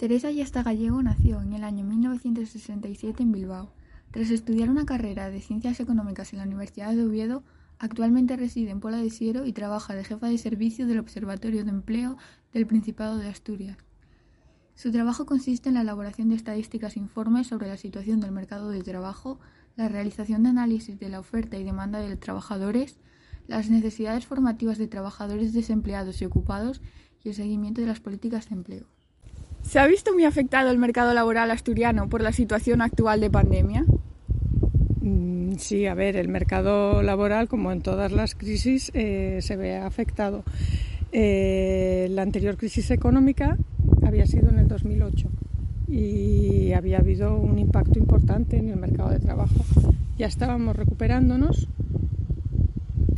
[0.00, 3.70] Teresa Yasta Gallego nació en el año 1967 en Bilbao.
[4.12, 7.42] Tras estudiar una carrera de Ciencias Económicas en la Universidad de Oviedo,
[7.78, 11.70] actualmente reside en Pola de Siero y trabaja de jefa de servicio del Observatorio de
[11.70, 12.16] Empleo
[12.54, 13.76] del Principado de Asturias.
[14.74, 18.70] Su trabajo consiste en la elaboración de estadísticas e informes sobre la situación del mercado
[18.70, 19.38] de trabajo,
[19.76, 22.96] la realización de análisis de la oferta y demanda de trabajadores,
[23.48, 26.80] las necesidades formativas de trabajadores desempleados y ocupados
[27.22, 28.86] y el seguimiento de las políticas de empleo.
[29.70, 33.84] ¿Se ha visto muy afectado el mercado laboral asturiano por la situación actual de pandemia?
[35.00, 39.76] Mm, sí, a ver, el mercado laboral, como en todas las crisis, eh, se ve
[39.76, 40.42] afectado.
[41.12, 43.56] Eh, la anterior crisis económica
[44.04, 45.28] había sido en el 2008
[45.86, 49.64] y había habido un impacto importante en el mercado de trabajo.
[50.18, 51.68] Ya estábamos recuperándonos,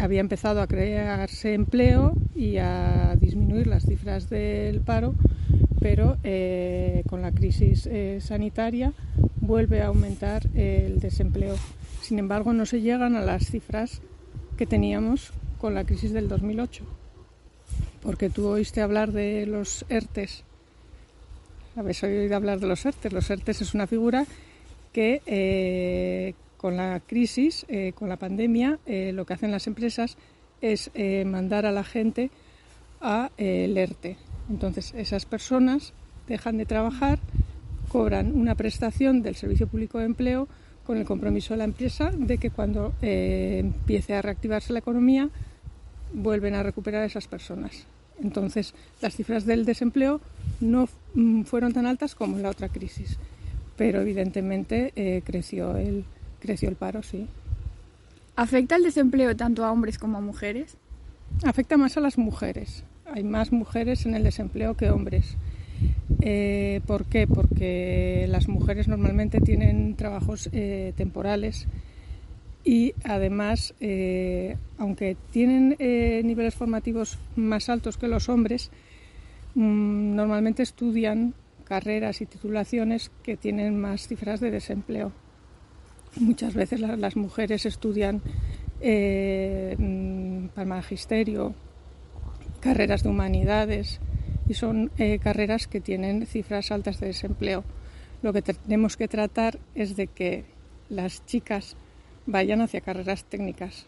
[0.00, 5.14] había empezado a crearse empleo y a disminuir las cifras del paro
[5.80, 8.92] pero eh, con la crisis eh, sanitaria
[9.40, 11.56] vuelve a aumentar el desempleo.
[12.00, 14.00] Sin embargo, no se llegan a las cifras
[14.56, 16.84] que teníamos con la crisis del 2008,
[18.02, 20.44] porque tú oíste hablar de los ERTES.
[21.76, 23.12] Habéis oído hablar de los ERTES.
[23.12, 24.26] Los ERTES es una figura
[24.92, 30.16] que eh, con la crisis, con la pandemia, lo que hacen las empresas
[30.60, 30.90] es
[31.24, 32.32] mandar a la gente
[33.00, 34.16] a el ERTE,
[34.50, 35.92] entonces, esas personas
[36.26, 37.18] dejan de trabajar,
[37.88, 40.48] cobran una prestación del Servicio Público de Empleo
[40.84, 45.28] con el compromiso de la empresa de que cuando eh, empiece a reactivarse la economía
[46.14, 47.84] vuelven a recuperar a esas personas.
[48.22, 50.20] Entonces, las cifras del desempleo
[50.60, 53.18] no mm, fueron tan altas como en la otra crisis,
[53.76, 56.04] pero evidentemente eh, creció, el,
[56.40, 57.26] creció el paro, sí.
[58.34, 60.76] ¿Afecta el desempleo tanto a hombres como a mujeres?
[61.44, 65.36] Afecta más a las mujeres hay más mujeres en el desempleo que hombres.
[66.20, 67.26] Eh, ¿Por qué?
[67.26, 71.66] Porque las mujeres normalmente tienen trabajos eh, temporales
[72.64, 75.76] y además, eh, aunque tienen
[76.26, 78.70] niveles formativos más altos que los hombres,
[79.54, 85.12] mm, normalmente estudian carreras y titulaciones que tienen más cifras de desempleo.
[86.16, 88.22] Muchas veces las mujeres estudian
[88.82, 91.54] mm, para magisterio
[92.68, 93.98] carreras de humanidades
[94.46, 97.64] y son eh, carreras que tienen cifras altas de desempleo.
[98.20, 100.44] Lo que tenemos que tratar es de que
[100.90, 101.78] las chicas
[102.26, 103.86] vayan hacia carreras técnicas,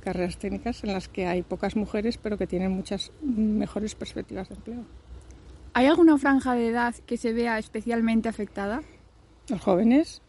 [0.00, 4.54] carreras técnicas en las que hay pocas mujeres pero que tienen muchas mejores perspectivas de
[4.54, 4.84] empleo.
[5.74, 8.80] ¿Hay alguna franja de edad que se vea especialmente afectada?
[9.50, 10.22] Los jóvenes,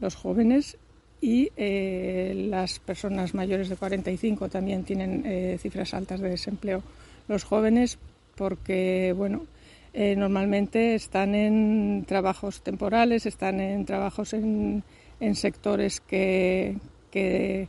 [0.00, 0.76] los jóvenes
[1.24, 6.82] y eh, las personas mayores de 45 también tienen eh, cifras altas de desempleo.
[7.28, 7.98] Los jóvenes,
[8.36, 9.46] porque bueno,
[9.94, 14.84] eh, normalmente están en trabajos temporales, están en trabajos en,
[15.32, 16.76] sectores que,
[17.10, 17.68] que,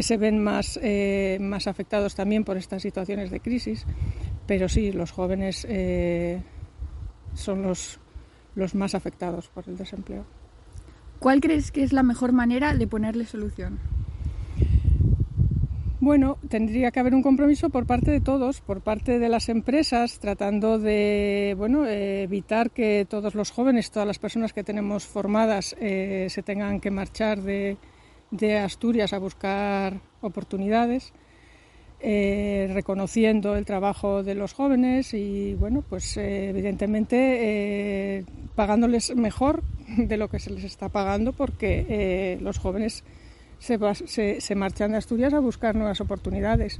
[0.00, 0.80] se ven más,
[1.40, 3.84] más afectados también por estas situaciones de crisis,
[4.46, 5.66] pero sí, los jóvenes
[7.34, 8.00] son los,
[8.54, 10.37] los más afectados por el desempleo.
[11.18, 13.78] ¿Cuál crees que es la mejor manera de ponerle solución?
[16.00, 20.20] Bueno, tendría que haber un compromiso por parte de todos, por parte de las empresas,
[20.20, 26.28] tratando de bueno, evitar que todos los jóvenes, todas las personas que tenemos formadas, eh,
[26.30, 27.76] se tengan que marchar de,
[28.62, 31.12] Asturias a buscar oportunidades,
[32.00, 38.24] eh, reconociendo el trabajo de los jóvenes y, bueno, pues eh, evidentemente
[38.58, 39.62] pagándoles mejor
[39.96, 43.04] de lo que se les está pagando porque eh, los jóvenes
[43.58, 46.78] se, se, marchan de Asturias a buscar nuevas oportunidades.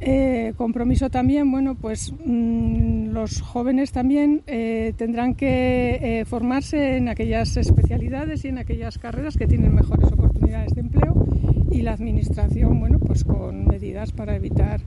[0.00, 7.56] Eh, compromiso también, bueno, pues mm, los jóvenes también eh, tendrán que formarse en aquellas
[7.56, 11.26] especialidades y en aquellas carreras que tienen mejores oportunidades de empleo
[11.72, 14.80] y la administración, bueno, pues con medidas para evitar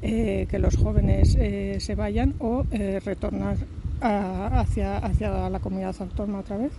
[0.00, 1.36] que los jóvenes
[1.82, 2.64] se vayan o
[3.04, 3.56] retornar
[4.00, 6.72] hacia, hacia la comunidad autónoma otra vez.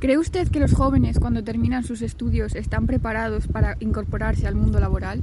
[0.00, 4.80] ¿Cree usted que los jóvenes cuando terminan sus estudios están preparados para incorporarse al mundo
[4.80, 5.22] laboral?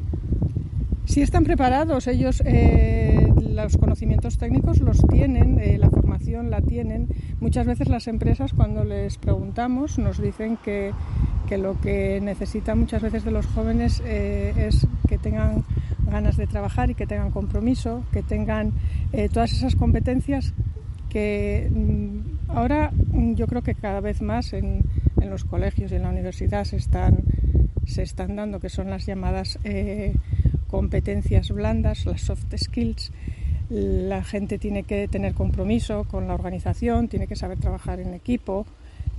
[1.05, 7.07] Sí están preparados, ellos eh, los conocimientos técnicos los tienen, eh, la formación la tienen.
[7.39, 10.91] Muchas veces las empresas cuando les preguntamos nos dicen que,
[11.47, 15.63] que lo que necesitan muchas veces de los jóvenes eh, es que tengan
[16.05, 18.73] ganas de trabajar y que tengan compromiso, que tengan
[19.13, 20.53] eh, todas esas competencias
[21.09, 24.83] que mm, ahora mm, yo creo que cada vez más en,
[25.27, 27.17] los colegios y en la universidad se están,
[27.85, 30.13] se están dando, que son las llamadas eh,
[30.67, 33.11] competencias blandas, las soft skills,
[33.69, 38.65] la gente tiene que tener compromiso con la organización, tiene que saber trabajar en equipo,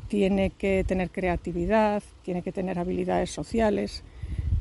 [0.08, 4.02] tiene que tener creatividad, tiene que tener habilidades sociales.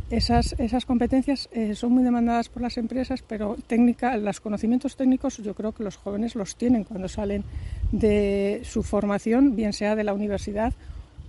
[0.10, 5.38] Esas, esas competencias eh, son muy demandadas por las empresas, pero técnica, los conocimientos técnicos
[5.38, 7.44] yo creo que los jóvenes los tienen cuando salen
[7.92, 10.74] de su formación, bien sea de la universidad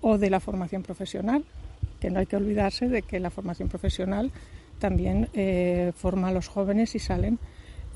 [0.00, 1.44] o de la formación profesional,
[2.00, 4.30] que no hay que olvidarse de que la formación profesional
[4.78, 7.40] también eh, forma a los jóvenes y salen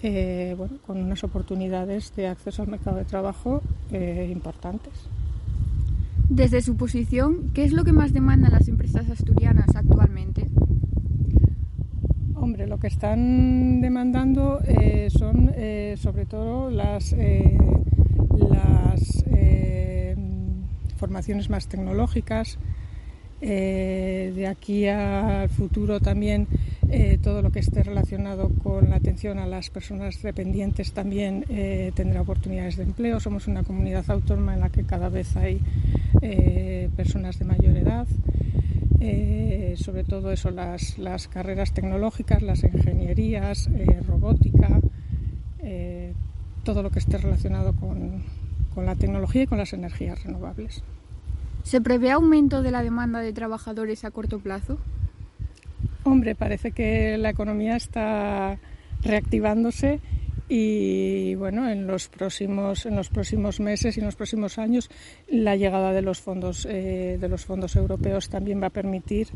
[0.03, 4.93] eh, con unas oportunidades de acceso al mercado de trabajo importantes.
[6.35, 10.49] Desde su posición, ¿qué es lo que más demandan las empresas asturianas actualmente?
[12.35, 14.59] Hombre, lo que están demandando
[15.11, 15.53] son
[15.99, 17.15] sobre todo las,
[18.39, 19.25] las
[20.97, 22.57] formaciones más tecnológicas.
[23.43, 26.49] de aquí al futuro también
[26.95, 31.91] eh, todo lo que esté relacionado con la atención a las personas dependientes también eh,
[31.95, 33.19] tendrá oportunidades de empleo.
[33.19, 35.63] Somos una comunidad autónoma en la que cada vez hay
[36.21, 38.07] eh, personas de mayor edad.
[39.77, 43.71] sobre todo eso, las, carreras tecnológicas, las ingenierías,
[44.07, 44.81] robótica,
[46.63, 48.23] todo lo que esté relacionado con,
[48.75, 50.85] con la tecnología y con las energías renovables.
[51.63, 54.79] ¿Se prevé aumento de la demanda de trabajadores a corto plazo?
[56.05, 58.59] Hombre, parece que la economía está
[59.03, 60.01] reactivándose
[60.49, 64.91] y bueno, en los próximos en los próximos meses y en los próximos años
[65.29, 69.29] la llegada de los fondos eh, de los fondos europeos también va a permitir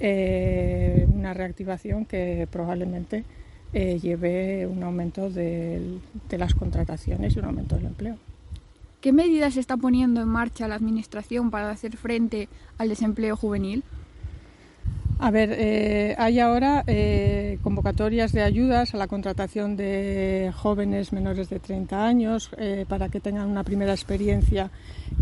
[0.00, 3.24] eh, una reactivación que probablemente
[3.72, 5.98] eh, lleve un aumento de,
[6.28, 8.16] de las contrataciones y un aumento del empleo.
[9.00, 12.48] ¿Qué medidas está poniendo en marcha la Administración para hacer frente
[12.78, 13.84] al desempleo juvenil?
[15.24, 21.48] A ver, eh, hay ahora eh, convocatorias de ayudas a la contratación de jóvenes menores
[21.48, 24.70] de 30 años eh, para que tengan una primera experiencia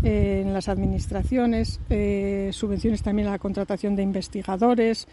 [0.03, 5.07] en las administraciones, subvenciones también a la contratación de investigadores,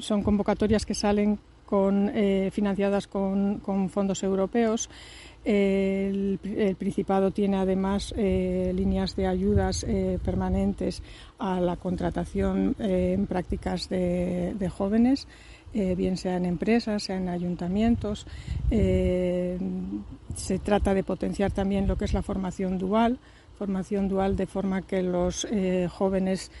[0.00, 1.38] son convocatorias que salen
[1.74, 2.12] con,
[2.52, 4.88] financiadas con fondos europeos.
[5.44, 6.38] El,
[6.78, 11.02] Principado tiene además eh, líneas de ayudas eh, permanentes
[11.38, 15.28] a la contratación eh, en prácticas de, jóvenes,
[15.74, 18.26] bien sea en empresas, sea en ayuntamientos.
[18.70, 19.58] se
[20.62, 23.18] trata de potenciar también lo que es la formación dual,
[23.58, 25.46] formación dual de forma que los
[25.90, 26.52] jóvenes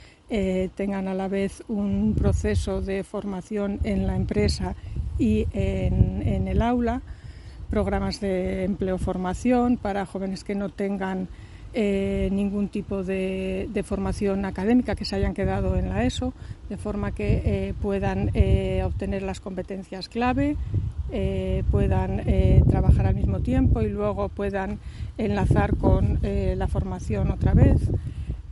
[0.74, 4.74] tengan a la vez un proceso de formación en la empresa
[5.18, 7.02] y en el aula
[7.70, 11.28] programas de empleo-formación para jóvenes que no tengan
[11.76, 16.32] eh, ningún tipo de, formación académica que se hayan quedado en la ESO,
[16.68, 20.56] de forma que eh, puedan eh, obtener las competencias clave,
[21.70, 22.24] puedan
[22.68, 24.80] trabajar al mismo tiempo y luego puedan
[25.16, 27.88] enlazar con la formación otra vez.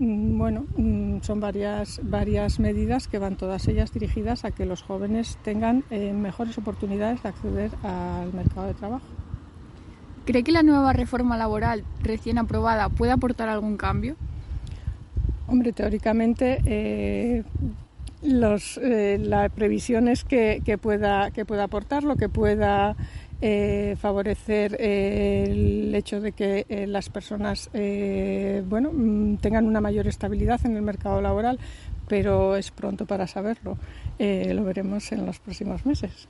[0.02, 4.82] Mm, bueno, mm, son varias, varias medidas que van todas ellas dirigidas a que los
[4.82, 9.06] jóvenes tengan eh, mejores oportunidades de acceder al mercado de trabajo.
[10.25, 14.16] ¿Cree que la nueva reforma laboral recién aprobada puede aportar algún cambio?
[15.46, 17.44] Hombre, teóricamente eh,
[18.22, 22.96] los, eh, la previsión es que, que, pueda, que pueda aportar lo que pueda
[23.44, 30.06] eh, favorecer eh, el hecho de que eh, las personas bueno, mm, tengan una mayor
[30.06, 31.58] estabilidad en el mercado laboral,
[32.06, 33.77] pero es pronto para saberlo.
[34.19, 36.29] lo veremos en los próximos meses.